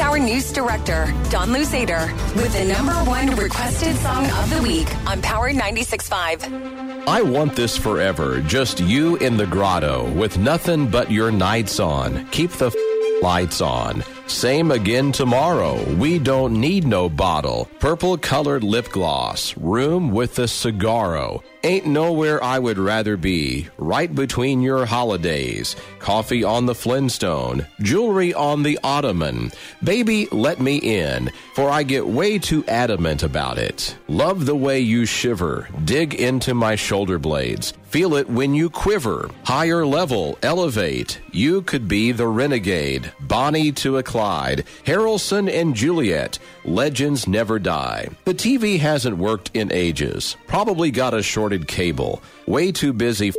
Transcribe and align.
Our 0.00 0.18
news 0.18 0.52
director, 0.52 1.06
Don 1.30 1.48
Luzader, 1.48 2.12
with 2.36 2.52
the 2.52 2.64
number 2.64 2.92
one 3.08 3.34
requested 3.36 3.96
song 3.96 4.24
of 4.24 4.50
the 4.50 4.60
week 4.62 4.88
on 5.06 5.22
Power 5.22 5.50
96.5. 5.52 7.08
I 7.08 7.22
want 7.22 7.54
this 7.56 7.76
forever. 7.76 8.40
Just 8.42 8.80
you 8.80 9.16
in 9.16 9.36
the 9.36 9.46
grotto 9.46 10.10
with 10.12 10.36
nothing 10.38 10.88
but 10.88 11.10
your 11.10 11.30
nights 11.30 11.80
on. 11.80 12.26
Keep 12.30 12.52
the 12.52 12.66
f- 12.66 12.74
lights 13.22 13.60
on. 13.60 14.02
Same 14.26 14.70
again 14.70 15.12
tomorrow. 15.12 15.82
We 15.94 16.18
don't 16.18 16.58
need 16.60 16.86
no 16.86 17.08
bottle. 17.08 17.68
Purple 17.78 18.16
colored 18.16 18.64
lip 18.64 18.88
gloss. 18.90 19.56
Room 19.56 20.10
with 20.10 20.38
a 20.38 20.48
cigarro. 20.48 21.42
Ain't 21.64 21.86
nowhere 21.86 22.44
I 22.44 22.58
would 22.58 22.76
rather 22.76 23.16
be. 23.16 23.68
Right 23.78 24.14
between 24.14 24.60
your 24.60 24.84
holidays. 24.84 25.76
Coffee 25.98 26.44
on 26.44 26.66
the 26.66 26.74
Flintstone. 26.74 27.66
Jewelry 27.80 28.34
on 28.34 28.62
the 28.62 28.78
Ottoman. 28.84 29.50
Baby, 29.82 30.28
let 30.30 30.60
me 30.60 30.76
in, 30.76 31.30
for 31.54 31.70
I 31.70 31.82
get 31.82 32.06
way 32.06 32.38
too 32.38 32.66
adamant 32.66 33.22
about 33.22 33.56
it. 33.56 33.96
Love 34.08 34.44
the 34.44 34.54
way 34.54 34.80
you 34.80 35.06
shiver. 35.06 35.66
Dig 35.86 36.12
into 36.14 36.52
my 36.52 36.76
shoulder 36.76 37.18
blades. 37.18 37.72
Feel 37.84 38.16
it 38.16 38.28
when 38.28 38.54
you 38.54 38.68
quiver. 38.68 39.30
Higher 39.44 39.86
level, 39.86 40.36
elevate. 40.42 41.20
You 41.32 41.62
could 41.62 41.88
be 41.88 42.12
the 42.12 42.26
renegade. 42.26 43.10
Bonnie 43.20 43.72
to 43.72 43.96
a 43.96 44.02
Clyde. 44.14 44.62
Harrelson 44.86 45.50
and 45.52 45.74
Juliet. 45.74 46.38
Legends 46.64 47.26
never 47.26 47.58
die. 47.58 48.10
The 48.26 48.32
TV 48.32 48.78
hasn't 48.78 49.18
worked 49.18 49.50
in 49.54 49.72
ages. 49.72 50.36
Probably 50.46 50.92
got 50.92 51.14
a 51.14 51.20
shorted 51.20 51.66
cable. 51.66 52.22
Way 52.46 52.70
too 52.70 52.92
busy 52.92 53.32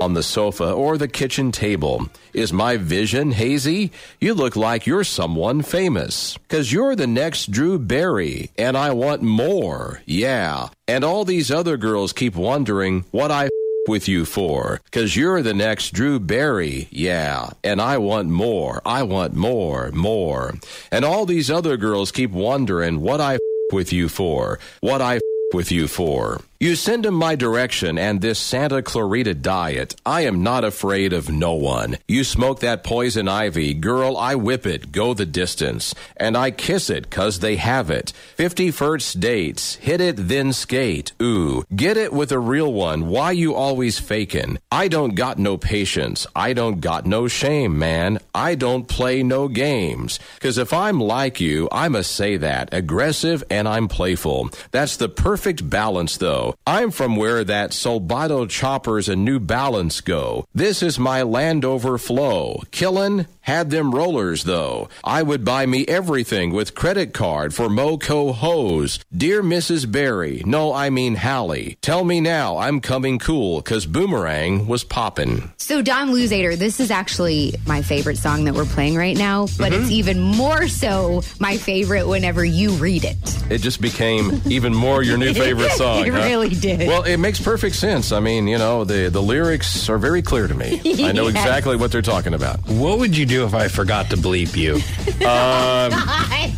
on 0.00 0.14
the 0.14 0.22
sofa 0.22 0.72
or 0.72 0.96
the 0.96 1.06
kitchen 1.06 1.52
table. 1.52 2.08
Is 2.32 2.50
my 2.50 2.78
vision 2.78 3.32
hazy? 3.32 3.92
You 4.20 4.32
look 4.32 4.56
like 4.56 4.86
you're 4.86 5.04
someone 5.04 5.60
famous. 5.60 6.38
Cause 6.48 6.72
you're 6.72 6.96
the 6.96 7.06
next 7.06 7.50
Drew 7.50 7.78
Barry, 7.78 8.50
and 8.56 8.74
I 8.74 8.92
want 8.92 9.20
more. 9.20 10.00
Yeah. 10.06 10.68
And 10.88 11.04
all 11.04 11.26
these 11.26 11.50
other 11.50 11.76
girls 11.76 12.14
keep 12.14 12.34
wondering 12.36 13.04
what 13.10 13.30
I 13.30 13.50
with 13.88 14.08
you 14.08 14.24
for. 14.24 14.80
Cause 14.90 15.16
you're 15.16 15.42
the 15.42 15.54
next 15.54 15.90
Drew 15.90 16.18
Barry. 16.20 16.88
Yeah. 16.90 17.50
And 17.64 17.80
I 17.80 17.98
want 17.98 18.28
more. 18.28 18.80
I 18.84 19.02
want 19.02 19.34
more, 19.34 19.90
more. 19.92 20.54
And 20.90 21.04
all 21.04 21.26
these 21.26 21.50
other 21.50 21.76
girls 21.76 22.12
keep 22.12 22.30
wondering 22.30 23.00
what 23.00 23.20
I 23.20 23.38
with 23.72 23.92
you 23.92 24.08
for. 24.08 24.58
What 24.80 25.00
I 25.00 25.20
with 25.52 25.70
you 25.72 25.88
for. 25.88 26.40
You 26.62 26.76
send 26.76 27.04
him 27.04 27.14
my 27.14 27.34
direction 27.34 27.98
and 27.98 28.20
this 28.20 28.38
Santa 28.38 28.82
Clarita 28.82 29.34
diet. 29.34 29.96
I 30.06 30.20
am 30.20 30.44
not 30.44 30.62
afraid 30.62 31.12
of 31.12 31.28
no 31.28 31.54
one. 31.54 31.98
You 32.06 32.22
smoke 32.22 32.60
that 32.60 32.84
poison 32.84 33.26
ivy, 33.26 33.74
girl, 33.74 34.16
I 34.16 34.36
whip 34.36 34.64
it, 34.64 34.92
go 34.92 35.12
the 35.12 35.26
distance. 35.26 35.92
And 36.16 36.36
I 36.36 36.52
kiss 36.52 36.88
it, 36.88 37.10
cause 37.10 37.40
they 37.40 37.56
have 37.56 37.90
it. 37.90 38.12
Fifty 38.36 38.70
first 38.70 39.18
dates, 39.18 39.74
hit 39.74 40.00
it, 40.00 40.14
then 40.16 40.52
skate. 40.52 41.10
Ooh, 41.20 41.64
get 41.74 41.96
it 41.96 42.12
with 42.12 42.30
a 42.30 42.38
real 42.38 42.72
one, 42.72 43.08
why 43.08 43.32
you 43.32 43.56
always 43.56 43.98
fakin'? 43.98 44.60
I 44.70 44.86
don't 44.86 45.16
got 45.16 45.40
no 45.40 45.58
patience, 45.58 46.28
I 46.36 46.52
don't 46.52 46.80
got 46.80 47.06
no 47.06 47.26
shame, 47.26 47.76
man. 47.76 48.20
I 48.36 48.54
don't 48.54 48.86
play 48.86 49.24
no 49.24 49.48
games. 49.48 50.20
Cause 50.38 50.58
if 50.58 50.72
I'm 50.72 51.00
like 51.00 51.40
you, 51.40 51.68
I 51.72 51.88
must 51.88 52.12
say 52.12 52.36
that, 52.36 52.72
aggressive 52.72 53.42
and 53.50 53.66
I'm 53.66 53.88
playful. 53.88 54.50
That's 54.70 54.96
the 54.96 55.08
perfect 55.08 55.68
balance 55.68 56.18
though. 56.18 56.51
I'm 56.66 56.90
from 56.90 57.16
where 57.16 57.44
that 57.44 57.70
Solbato 57.70 58.48
choppers 58.48 59.08
and 59.08 59.24
New 59.24 59.40
Balance 59.40 60.00
go. 60.00 60.46
This 60.54 60.82
is 60.82 60.98
my 60.98 61.22
Landover 61.22 61.98
flow. 61.98 62.62
Killin' 62.70 63.26
had 63.42 63.70
them 63.70 63.94
rollers 63.94 64.44
though. 64.44 64.88
I 65.04 65.22
would 65.22 65.44
buy 65.44 65.66
me 65.66 65.84
everything 65.86 66.52
with 66.52 66.74
credit 66.74 67.12
card 67.12 67.52
for 67.52 67.68
Moco 67.68 68.32
hose. 68.32 68.98
Dear 69.14 69.42
Mrs. 69.42 69.90
Barry, 69.90 70.42
no, 70.46 70.72
I 70.72 70.90
mean 70.90 71.16
Hallie. 71.16 71.76
Tell 71.82 72.04
me 72.04 72.20
now 72.20 72.58
I'm 72.58 72.80
coming 72.80 73.18
cool 73.18 73.60
cause 73.62 73.84
Boomerang 73.84 74.66
was 74.66 74.84
poppin'. 74.84 75.50
So, 75.58 75.82
Don 75.82 76.10
Luzader, 76.10 76.56
this 76.56 76.80
is 76.80 76.90
actually 76.90 77.54
my 77.66 77.82
favorite 77.82 78.16
song 78.18 78.44
that 78.44 78.54
we're 78.54 78.64
playing 78.64 78.96
right 78.96 79.16
now, 79.16 79.46
but 79.58 79.72
it's 79.72 79.84
mm-hmm. 79.84 79.92
even 79.92 80.20
more 80.20 80.68
so 80.68 81.22
my 81.40 81.56
favorite 81.56 82.06
whenever 82.06 82.44
you 82.44 82.70
read 82.72 83.04
it. 83.04 83.50
It 83.50 83.58
just 83.58 83.80
became 83.80 84.40
even 84.46 84.74
more 84.74 85.02
your 85.02 85.18
new 85.18 85.34
favorite 85.42 85.72
song. 85.72 86.06
It 86.06 86.12
huh? 86.12 86.20
really 86.20 86.41
did. 86.50 86.86
Well, 86.88 87.02
it 87.04 87.16
makes 87.18 87.40
perfect 87.40 87.76
sense. 87.76 88.12
I 88.12 88.20
mean, 88.20 88.46
you 88.48 88.58
know, 88.58 88.84
the, 88.84 89.08
the 89.10 89.22
lyrics 89.22 89.88
are 89.88 89.98
very 89.98 90.22
clear 90.22 90.46
to 90.46 90.54
me. 90.54 90.80
I 91.04 91.12
know 91.12 91.26
Yes. 91.28 91.36
exactly 91.36 91.76
what 91.76 91.90
they're 91.92 92.02
talking 92.02 92.34
about. 92.34 92.60
What 92.68 92.98
would 92.98 93.16
you 93.16 93.26
do 93.26 93.44
if 93.44 93.54
I 93.54 93.68
forgot 93.68 94.10
to 94.10 94.16
bleep 94.16 94.56
you? 94.56 94.80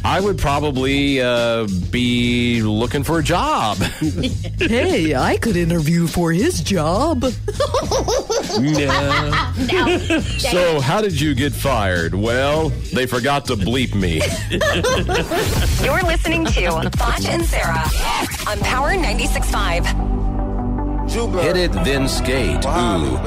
I 0.07 0.21
would 0.23 0.39
probably 0.39 1.21
uh, 1.21 1.67
be 1.91 2.63
looking 2.63 3.05
for 3.05 3.19
a 3.19 3.23
job. 3.23 3.77
Hey, 4.59 5.15
I 5.15 5.37
could 5.39 5.57
interview 5.57 6.07
for 6.07 6.33
his 6.33 6.61
job. 6.63 7.25
So, 10.39 10.81
how 10.81 11.01
did 11.01 11.21
you 11.21 11.35
get 11.35 11.53
fired? 11.53 12.15
Well, 12.15 12.69
they 12.93 13.07
forgot 13.07 13.47
to 13.47 13.57
bleep 13.57 13.95
me. 13.95 14.21
You're 15.85 16.03
listening 16.03 16.45
to 16.47 16.91
Foch 16.97 17.25
and 17.27 17.45
Sarah 17.45 17.85
on 18.49 18.59
Power 18.61 18.93
96.5. 18.93 21.43
Hit 21.43 21.57
it, 21.57 21.73
then 21.85 22.09
skate. 22.09 22.65
Ooh. 22.67 23.19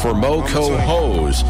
For 0.00 0.14
Moco 0.14 0.76
hose. 0.78 1.42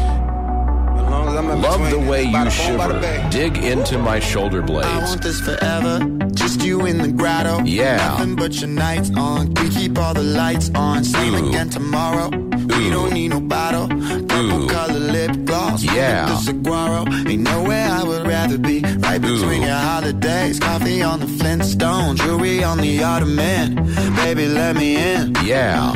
Love 1.31 1.91
the 1.91 1.99
way 1.99 2.23
you 2.23 2.49
shiver. 2.49 2.99
Dig 3.29 3.57
into 3.57 3.97
my 3.97 4.19
shoulder 4.19 4.61
I 4.61 4.65
blades. 4.65 5.09
want 5.09 5.23
this 5.23 5.39
forever. 5.39 5.99
Just 6.33 6.63
you 6.63 6.85
in 6.85 6.97
the 6.97 7.11
grotto. 7.11 7.61
Yeah. 7.63 7.97
Nothing 7.97 8.35
but 8.35 8.59
your 8.59 8.69
nights 8.69 9.11
on. 9.15 9.53
We 9.55 9.69
keep 9.69 9.97
all 9.97 10.13
the 10.13 10.23
lights 10.23 10.71
on. 10.75 11.03
Same 11.03 11.35
Ooh. 11.35 11.49
again 11.49 11.69
tomorrow. 11.69 12.29
We 12.77 12.89
don't 12.89 13.13
need 13.13 13.29
no 13.29 13.39
bottle. 13.39 13.87
Purple 13.87 14.67
color 14.67 14.99
lip 14.99 15.31
gloss. 15.45 15.83
Yeah. 15.83 16.25
The 16.25 16.35
saguaro. 16.37 17.05
Ain't 17.27 17.41
nowhere 17.43 17.87
I 17.87 18.03
would 18.03 18.25
rather 18.27 18.57
be. 18.57 18.81
Right 18.81 19.21
between 19.21 19.63
Ooh. 19.63 19.67
your 19.67 19.75
holidays. 19.75 20.59
Coffee 20.59 21.01
on 21.01 21.19
the 21.19 21.27
Flintstone. 21.27 22.15
Jewelry 22.17 22.63
on 22.63 22.77
the 22.77 23.03
Ottoman. 23.03 23.75
Baby, 24.15 24.47
let 24.47 24.75
me 24.75 24.95
in. 24.95 25.35
Yeah. 25.43 25.91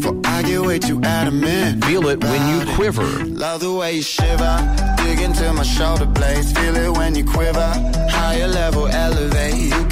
For 0.00 0.14
I 0.24 0.42
get 0.42 0.60
way 0.62 0.78
too 0.78 1.00
adamant. 1.02 1.84
Feel 1.84 2.06
it 2.08 2.22
when 2.24 2.48
you 2.48 2.62
it. 2.62 2.68
quiver. 2.74 3.24
Love 3.26 3.60
the 3.60 3.72
way 3.72 3.92
you 3.96 4.02
shiver, 4.02 4.54
dig 4.96 5.20
into 5.20 5.52
my 5.52 5.62
shoulder 5.62 6.06
blades. 6.06 6.52
Feel 6.52 6.76
it 6.76 6.90
when 6.98 7.14
you 7.14 7.24
quiver, 7.24 7.72
higher 8.10 8.48
level 8.48 8.86
elevate. 8.88 9.54
You 9.54 9.84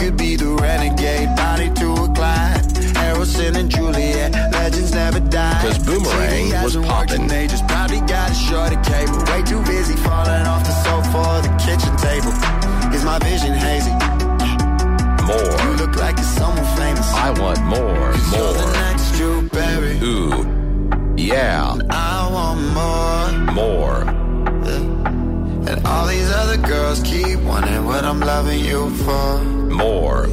girls 26.91 27.03
keep 27.09 27.39
wondering 27.41 27.84
what 27.84 28.05
I'm 28.05 28.19
loving 28.19 28.65
you 28.65 28.91
for. 28.91 29.45
More. 29.45 30.27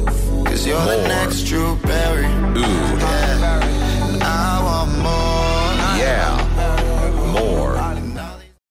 Cause 0.44 0.66
you're 0.66 0.76
More. 0.76 0.96
the 0.96 1.08
next 1.08 1.44
Drew 1.44 1.76
Barry. 1.76 2.26
Ooh. 2.26 3.17